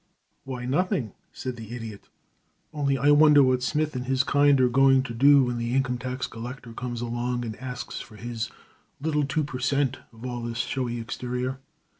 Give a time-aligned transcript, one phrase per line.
[0.45, 2.09] "Why, nothing," said the Idiot,
[2.73, 5.99] "only I wonder what Smythe and his kind are going to do when the income
[5.99, 8.49] tax collector comes along and asks for his
[8.99, 9.99] little two per cent.
[10.11, 11.59] of all this showy exterior.